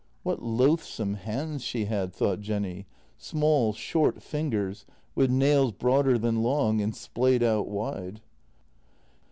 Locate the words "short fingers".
3.71-4.87